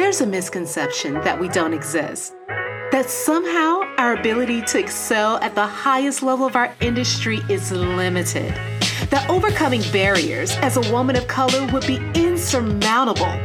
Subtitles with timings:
[0.00, 5.66] There's a misconception that we don't exist, that somehow our ability to excel at the
[5.66, 8.54] highest level of our industry is limited,
[9.10, 13.38] that overcoming barriers as a woman of color would be insurmountable.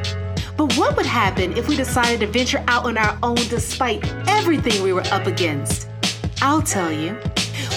[0.55, 4.81] But what would happen if we decided to venture out on our own despite everything
[4.81, 5.89] we were up against?
[6.41, 7.19] I'll tell you.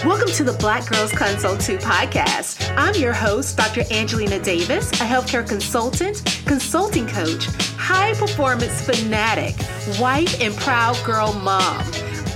[0.04, 2.72] Welcome to the Black Girls Consult Too podcast.
[2.76, 3.82] I'm your host, Dr.
[3.90, 7.48] Angelina Davis, a healthcare consultant, consulting coach,
[7.88, 9.56] high performance fanatic,
[9.98, 11.82] wife, and proud girl mom.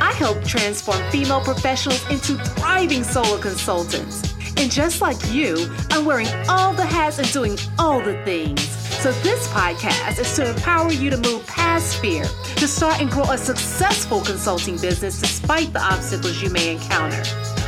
[0.01, 4.33] I help transform female professionals into thriving solo consultants.
[4.57, 8.67] And just like you, I'm wearing all the hats and doing all the things.
[9.03, 12.25] So, this podcast is to empower you to move past fear,
[12.57, 17.23] to start and grow a successful consulting business despite the obstacles you may encounter.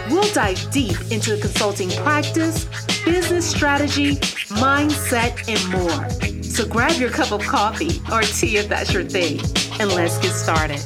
[0.08, 2.64] We'll dive deep into the consulting practice,
[3.04, 4.16] business strategy,
[4.56, 6.23] mindset, and more.
[6.54, 9.40] So, grab your cup of coffee or tea if that's your thing,
[9.80, 10.78] and let's get started.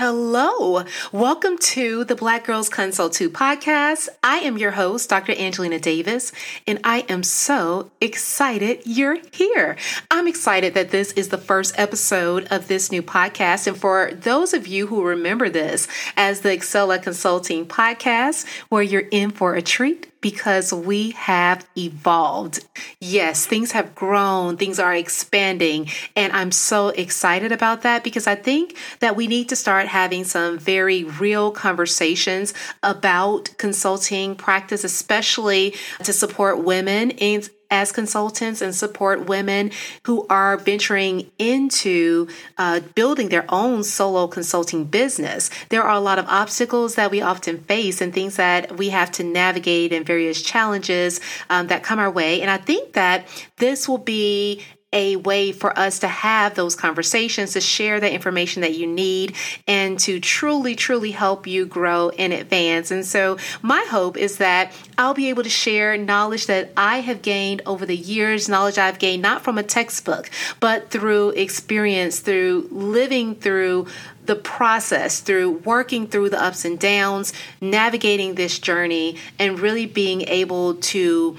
[0.00, 0.82] Hello.
[1.12, 4.08] Welcome to the Black Girls Consult Too podcast.
[4.24, 5.32] I am your host, Dr.
[5.32, 6.32] Angelina Davis,
[6.66, 9.76] and I am so excited you're here.
[10.10, 13.66] I'm excited that this is the first episode of this new podcast.
[13.66, 18.82] And for those of you who remember this as the Excel at Consulting podcast, where
[18.82, 22.64] you're in for a treat, because we have evolved.
[23.00, 28.34] Yes, things have grown, things are expanding, and I'm so excited about that because I
[28.34, 35.74] think that we need to start having some very real conversations about consulting practice, especially
[36.02, 39.70] to support women in as consultants and support women
[40.04, 45.50] who are venturing into uh, building their own solo consulting business.
[45.68, 49.10] There are a lot of obstacles that we often face and things that we have
[49.12, 52.40] to navigate and various challenges um, that come our way.
[52.40, 53.26] And I think that
[53.58, 58.62] this will be a way for us to have those conversations, to share the information
[58.62, 59.34] that you need,
[59.66, 62.90] and to truly, truly help you grow in advance.
[62.90, 67.22] And so, my hope is that I'll be able to share knowledge that I have
[67.22, 72.68] gained over the years, knowledge I've gained not from a textbook, but through experience, through
[72.70, 73.86] living through
[74.26, 80.20] the process through working through the ups and downs, navigating this journey, and really being
[80.22, 81.36] able to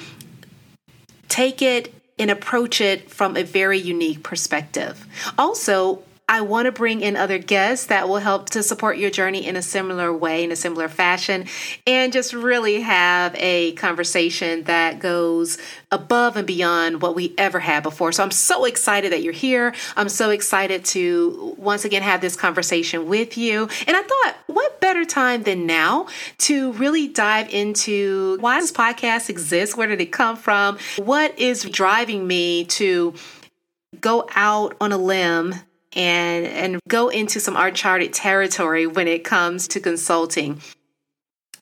[1.29, 5.07] take it and approach it from a very unique perspective.
[5.39, 9.45] Also, I want to bring in other guests that will help to support your journey
[9.45, 11.45] in a similar way, in a similar fashion,
[11.85, 15.57] and just really have a conversation that goes
[15.91, 18.13] above and beyond what we ever had before.
[18.13, 19.75] So I'm so excited that you're here.
[19.97, 23.67] I'm so excited to once again have this conversation with you.
[23.85, 29.29] And I thought, what better time than now to really dive into why this podcast
[29.29, 29.75] exists?
[29.75, 30.77] Where did it come from?
[30.95, 33.15] What is driving me to
[33.99, 35.55] go out on a limb
[35.93, 40.61] and and go into some uncharted territory when it comes to consulting.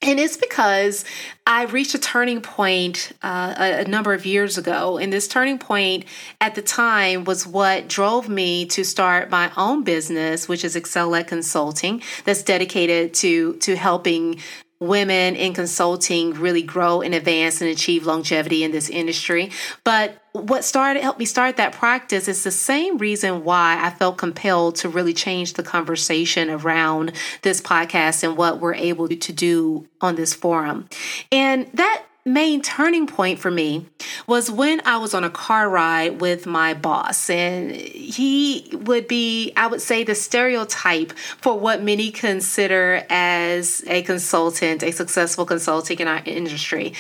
[0.02, 1.04] And it's because
[1.46, 4.98] I reached a turning point uh, a, a, number of years ago.
[4.98, 6.06] And this turning point
[6.40, 11.14] at the time was what drove me to start my own business, which is Excel
[11.16, 14.40] at Consulting, that's dedicated to, to helping
[14.80, 19.52] women in consulting really grow and advance and achieve longevity in this industry.
[19.84, 24.18] But what started helped me start that practice is the same reason why I felt
[24.18, 29.88] compelled to really change the conversation around this podcast and what we're able to do
[30.00, 30.88] on this forum.
[31.32, 33.86] And that main turning point for me
[34.28, 37.30] was when I was on a car ride with my boss.
[37.30, 44.04] And he would be, I would say, the stereotype for what many consider as a
[44.04, 46.94] consultant, a successful consulting in our industry.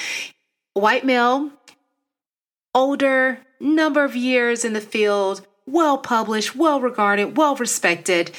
[0.74, 1.52] White male,
[2.74, 8.32] older, number of years in the field, well published, well regarded, well respected,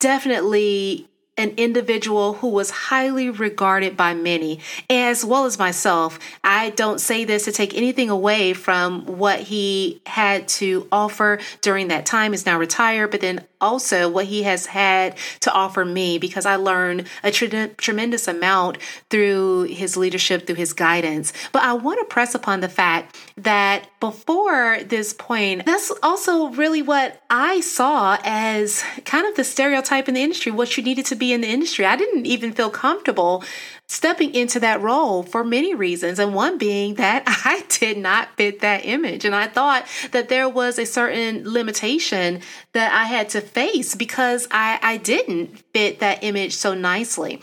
[0.00, 1.08] definitely
[1.38, 6.18] an individual who was highly regarded by many, as well as myself.
[6.44, 11.88] I don't say this to take anything away from what he had to offer during
[11.88, 12.34] that time.
[12.34, 16.56] Is now retired, but then also what he has had to offer me because I
[16.56, 18.78] learned a tre- tremendous amount
[19.10, 21.32] through his leadership, through his guidance.
[21.52, 26.82] But I want to press upon the fact that before this point, that's also really
[26.82, 31.16] what I saw as kind of the stereotype in the industry, what you needed to
[31.16, 31.84] be in the industry.
[31.84, 33.42] I didn't even feel comfortable
[33.88, 36.18] stepping into that role for many reasons.
[36.18, 39.24] And one being that I did not fit that image.
[39.24, 42.42] And I thought that there was a certain limitation
[42.72, 47.40] that I had to face because I, I didn't fit that image so nicely.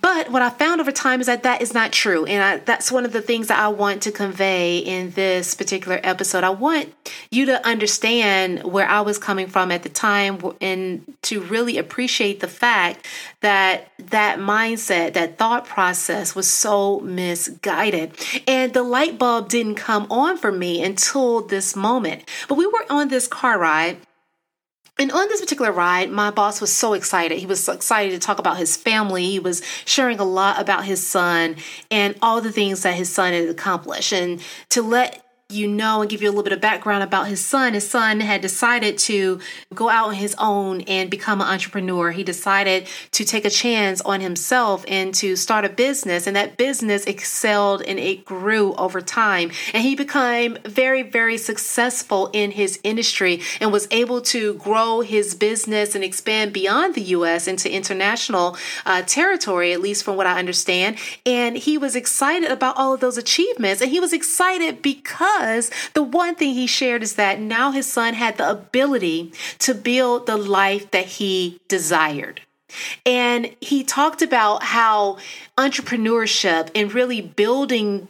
[0.00, 2.24] But what I found over time is that that is not true.
[2.24, 6.00] And I, that's one of the things that I want to convey in this particular
[6.02, 6.44] episode.
[6.44, 6.94] I want
[7.30, 12.40] you to understand where I was coming from at the time and to really appreciate
[12.40, 13.06] the fact
[13.42, 18.12] that that mindset, that thought process was so misguided.
[18.48, 22.26] And the light bulb didn't come on for me until this moment.
[22.48, 23.98] But we were on this car ride
[25.02, 27.38] and on this particular ride, my boss was so excited.
[27.38, 29.28] He was so excited to talk about his family.
[29.28, 31.56] He was sharing a lot about his son
[31.90, 34.12] and all the things that his son had accomplished.
[34.12, 37.44] And to let you know and give you a little bit of background about his
[37.44, 37.74] son.
[37.74, 39.40] His son had decided to
[39.74, 42.10] go out on his own and become an entrepreneur.
[42.10, 46.56] He decided to take a chance on himself and to start a business, and that
[46.56, 49.50] business excelled and it grew over time.
[49.72, 55.34] And he became very, very successful in his industry and was able to grow his
[55.34, 57.46] business and expand beyond the U.S.
[57.46, 58.56] into international
[58.86, 60.96] uh, territory, at least from what I understand.
[61.26, 65.72] And he was excited about all of those achievements, and he was excited because because
[65.94, 70.26] the one thing he shared is that now his son had the ability to build
[70.26, 72.42] the life that he desired.
[73.04, 75.18] And he talked about how
[75.58, 78.06] entrepreneurship and really building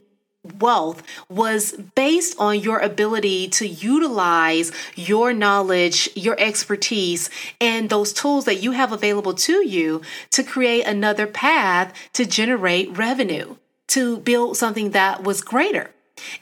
[0.58, 7.30] wealth was based on your ability to utilize your knowledge, your expertise,
[7.62, 10.02] and those tools that you have available to you
[10.32, 13.56] to create another path to generate revenue,
[13.88, 15.90] to build something that was greater.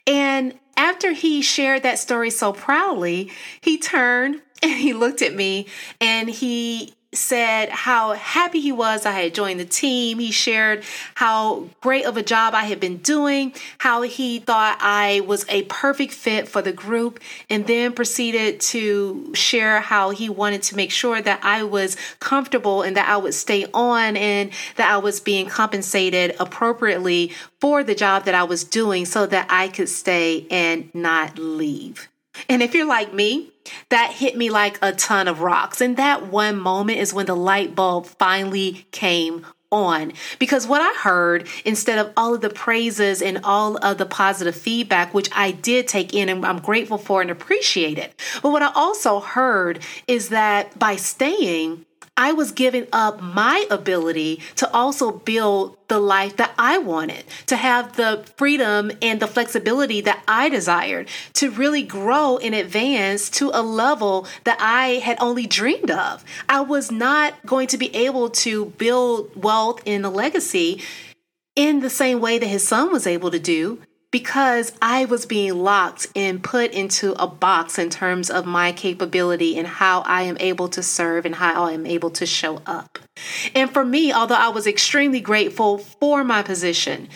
[0.06, 3.30] And after he shared that story so proudly,
[3.60, 5.66] he turned and he looked at me
[6.00, 10.20] and he said how happy he was I had joined the team.
[10.20, 10.84] He shared
[11.16, 15.62] how great of a job I had been doing, how he thought I was a
[15.62, 17.18] perfect fit for the group,
[17.48, 22.82] and then proceeded to share how he wanted to make sure that I was comfortable
[22.82, 27.94] and that I would stay on and that I was being compensated appropriately for the
[27.94, 32.08] job that I was doing so that I could stay and not leave.
[32.48, 33.52] And if you're like me,
[33.88, 35.80] that hit me like a ton of rocks.
[35.80, 40.92] And that one moment is when the light bulb finally came on because what I
[41.00, 45.52] heard instead of all of the praises and all of the positive feedback, which I
[45.52, 49.80] did take in and I'm grateful for and appreciate it, but what I also heard
[50.08, 56.36] is that by staying, I was giving up my ability to also build the life
[56.36, 61.82] that I wanted, to have the freedom and the flexibility that I desired, to really
[61.82, 66.24] grow and advance to a level that I had only dreamed of.
[66.48, 70.82] I was not going to be able to build wealth in a legacy
[71.56, 73.80] in the same way that his son was able to do
[74.10, 79.56] because I was being locked and put into a box in terms of my capability
[79.56, 82.98] and how I am able to serve and how I am able to show up.
[83.54, 87.08] And for me, although I was extremely grateful for my position,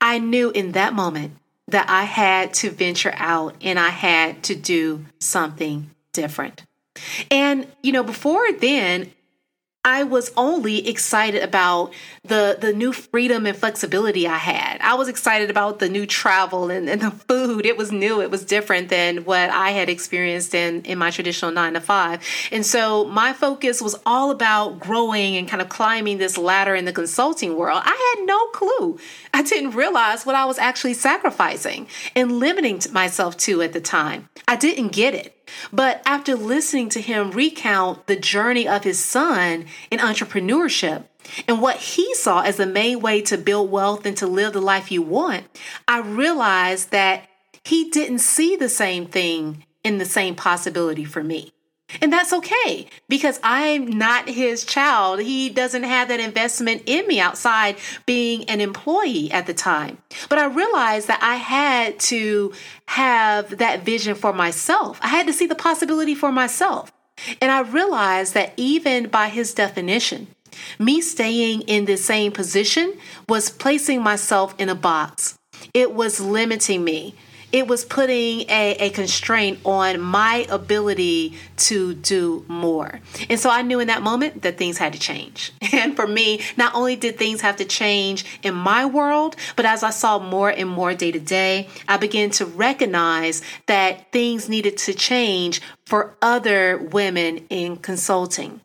[0.00, 1.36] I knew in that moment
[1.68, 6.62] that I had to venture out and I had to do something different.
[7.30, 9.12] And, you know, before then,
[9.88, 14.78] I was only excited about the the new freedom and flexibility I had.
[14.82, 17.64] I was excited about the new travel and, and the food.
[17.64, 18.20] It was new.
[18.20, 22.22] It was different than what I had experienced in in my traditional nine to five.
[22.52, 26.84] And so my focus was all about growing and kind of climbing this ladder in
[26.84, 27.80] the consulting world.
[27.82, 28.98] I had no clue.
[29.32, 34.28] I didn't realize what I was actually sacrificing and limiting myself to at the time.
[34.46, 35.37] I didn't get it.
[35.72, 41.04] But after listening to him recount the journey of his son in entrepreneurship
[41.46, 44.60] and what he saw as the main way to build wealth and to live the
[44.60, 45.44] life you want,
[45.86, 47.28] I realized that
[47.64, 51.52] he didn't see the same thing in the same possibility for me.
[52.02, 55.20] And that's okay because I'm not his child.
[55.20, 59.98] He doesn't have that investment in me outside being an employee at the time.
[60.28, 62.52] But I realized that I had to
[62.86, 64.98] have that vision for myself.
[65.02, 66.92] I had to see the possibility for myself.
[67.40, 70.28] And I realized that even by his definition,
[70.78, 72.94] me staying in the same position
[73.28, 75.38] was placing myself in a box.
[75.74, 77.14] It was limiting me
[77.52, 83.00] it was putting a, a constraint on my ability to do more.
[83.30, 85.52] And so I knew in that moment that things had to change.
[85.78, 89.84] And for me, not only did things have to change in my world, but as
[89.84, 94.76] I saw more and more day to day, I began to recognize that things needed
[94.78, 98.60] to change for other women in consulting.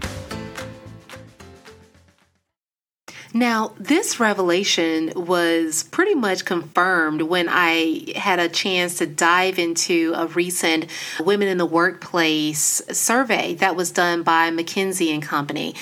[3.36, 10.12] Now, this revelation was pretty much confirmed when I had a chance to dive into
[10.14, 10.86] a recent
[11.18, 15.74] Women in the Workplace survey that was done by McKinsey and Company.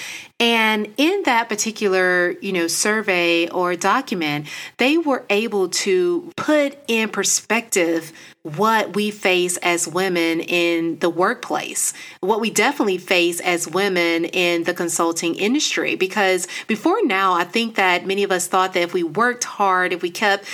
[0.42, 7.10] And in that particular, you know, survey or document, they were able to put in
[7.10, 14.24] perspective what we face as women in the workplace, what we definitely face as women
[14.24, 15.94] in the consulting industry.
[15.94, 19.92] Because before now, I think that many of us thought that if we worked hard,
[19.92, 20.44] if we kept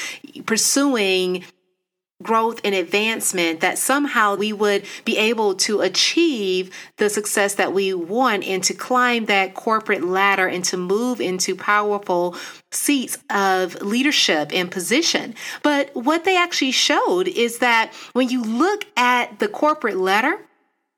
[0.45, 1.45] pursuing
[2.23, 7.95] growth and advancement that somehow we would be able to achieve the success that we
[7.95, 12.35] want and to climb that corporate ladder and to move into powerful
[12.73, 15.33] seats of leadership and position.
[15.63, 20.41] But what they actually showed is that when you look at the corporate ladder,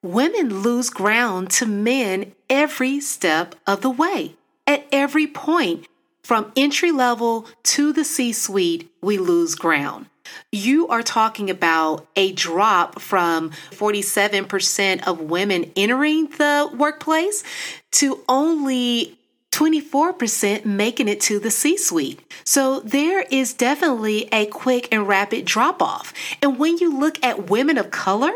[0.03, 4.37] women lose ground to men every step of the way.
[4.67, 5.87] At every point,
[6.23, 10.07] from entry level to the C suite, we lose ground
[10.53, 17.45] you are talking about a drop from 47% of women entering the workplace
[17.93, 19.17] to only
[19.53, 22.21] 24% making it to the C suite.
[22.45, 26.15] So there is definitely a quick and rapid drop off.
[26.43, 28.33] And when you look at women of color,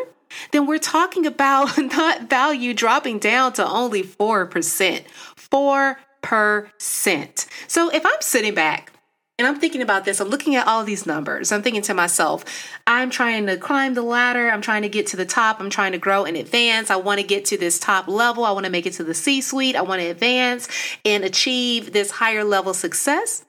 [0.51, 5.05] then we're talking about that value dropping down to only 4%.
[5.37, 7.47] 4%.
[7.69, 8.94] So if I'm sitting back
[9.37, 10.21] and I'm thinking about this.
[10.21, 11.51] I'm looking at all these numbers.
[11.51, 12.45] I'm thinking to myself,
[12.87, 14.49] I'm trying to climb the ladder.
[14.49, 15.59] I'm trying to get to the top.
[15.59, 16.89] I'm trying to grow and advance.
[16.89, 18.45] I want to get to this top level.
[18.45, 19.75] I want to make it to the C suite.
[19.75, 20.69] I want to advance
[21.05, 23.45] and achieve this higher level success.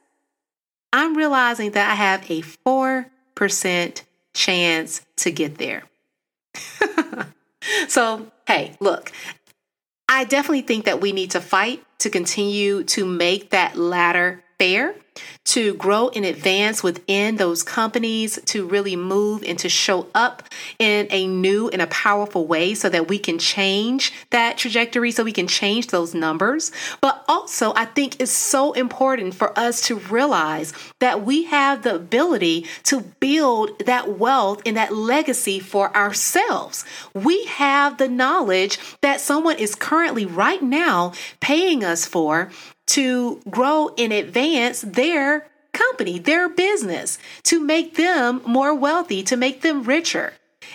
[0.92, 4.02] I'm realizing that I have a 4%
[4.34, 5.84] chance to get there.
[7.88, 9.12] so, hey, look,
[10.08, 14.96] I definitely think that we need to fight to continue to make that ladder fair
[15.44, 20.42] to grow and advance within those companies, to really move and to show up
[20.78, 25.24] in a new and a powerful way so that we can change that trajectory, so
[25.24, 26.72] we can change those numbers.
[27.00, 31.94] But also, I think it's so important for us to realize that we have the
[31.94, 36.84] ability to build that wealth and that legacy for ourselves.
[37.14, 42.50] We have the knowledge that someone is currently right now paying us for
[42.86, 49.62] to grow and advance their company, their business, to make them more wealthy, to make
[49.62, 50.32] them richer.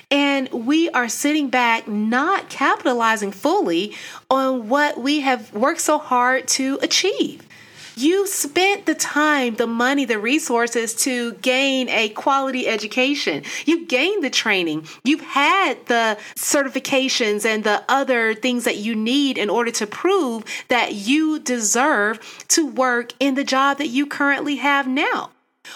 [0.10, 3.96] And we are sitting back not capitalizing fully
[4.30, 7.48] on what we have worked so hard to achieve.
[7.95, 13.43] You spent the time, the money, the resources to gain a quality education.
[13.65, 14.88] You've gained the training.
[15.03, 20.43] You've had the certifications and the other things that you need in order to prove
[20.69, 25.31] that you deserve to work in the job that you currently have now.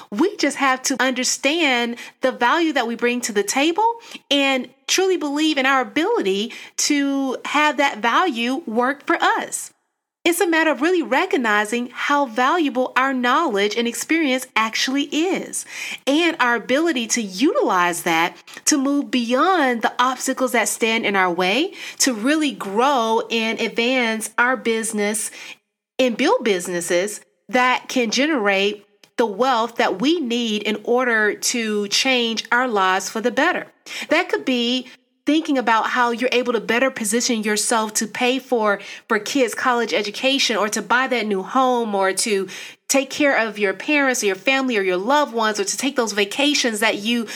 [0.09, 3.85] We just have to understand the value that we bring to the table
[4.31, 9.71] and truly believe in our ability to have that value work for us.
[10.25, 15.65] It's a matter of really recognizing how valuable our knowledge and experience actually is,
[16.07, 21.31] and our ability to utilize that to move beyond the obstacles that stand in our
[21.31, 25.29] way, to really grow and advance our business
[25.99, 28.83] and build businesses that can generate
[29.17, 33.67] the wealth that we need in order to change our lives for the better.
[34.09, 34.87] That could be
[35.25, 39.93] thinking about how you're able to better position yourself to pay for for kids college
[39.93, 42.47] education or to buy that new home or to
[42.87, 45.95] take care of your parents or your family or your loved ones or to take
[45.95, 47.27] those vacations that you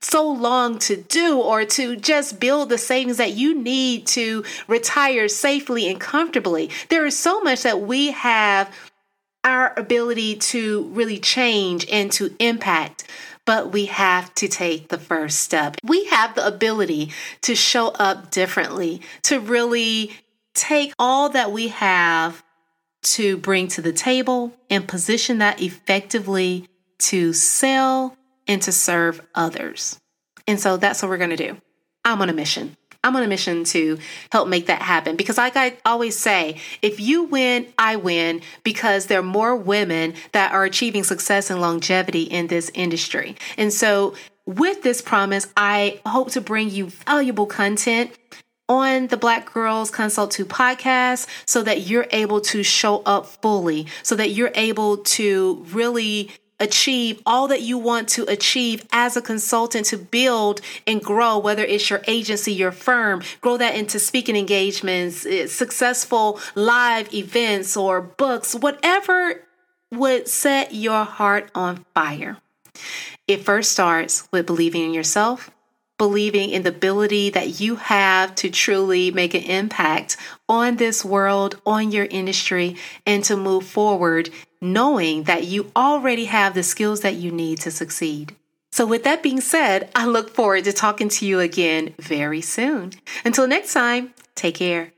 [0.00, 5.26] so long to do or to just build the savings that you need to retire
[5.26, 6.70] safely and comfortably.
[6.88, 8.72] There is so much that we have
[9.42, 13.04] our ability to really change and to impact
[13.48, 15.76] but we have to take the first step.
[15.82, 20.12] We have the ability to show up differently, to really
[20.52, 22.44] take all that we have
[23.04, 29.98] to bring to the table and position that effectively to sell and to serve others.
[30.46, 31.56] And so that's what we're going to do.
[32.04, 32.76] I'm on a mission.
[33.04, 33.98] I'm on a mission to
[34.32, 39.06] help make that happen because, like I always say, if you win, I win because
[39.06, 43.36] there are more women that are achieving success and longevity in this industry.
[43.56, 44.14] And so,
[44.46, 48.10] with this promise, I hope to bring you valuable content
[48.68, 53.86] on the Black Girls Consult Too podcast so that you're able to show up fully,
[54.02, 59.22] so that you're able to really achieve all that you want to achieve as a
[59.22, 64.36] consultant to build and grow, whether it's your agency, your firm, grow that into speaking
[64.36, 69.42] engagements, eh, successful live events or books, whatever
[69.92, 72.38] would set your heart on fire.
[73.26, 75.50] It first starts with believing in yourself,
[75.98, 80.16] believing in the ability that you have to truly make an impact
[80.48, 86.54] on this world, on your industry, and to move forward, knowing that you already have
[86.54, 88.34] the skills that you need to succeed.
[88.70, 92.92] So, with that being said, I look forward to talking to you again very soon.
[93.24, 94.92] Until next time, take care.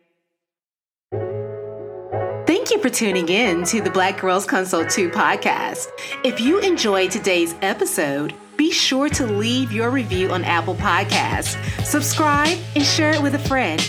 [2.47, 5.87] Thank you for tuning in to the Black Girls Consult Too podcast.
[6.25, 12.59] If you enjoyed today's episode, be sure to leave your review on Apple Podcasts, subscribe,
[12.75, 13.81] and share it with a friend.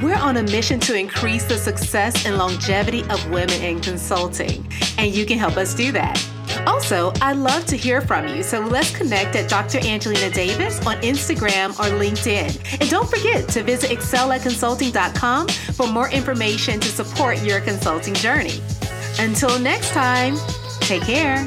[0.00, 4.64] We're on a mission to increase the success and longevity of women in consulting,
[4.98, 6.24] and you can help us do that.
[6.64, 9.78] Also, I'd love to hear from you, so let's connect at Dr.
[9.84, 12.80] Angelina Davis on Instagram or LinkedIn.
[12.80, 18.62] And don't forget to visit excelatconsulting.com for more information to support your consulting journey.
[19.18, 20.36] Until next time,
[20.82, 21.44] take care.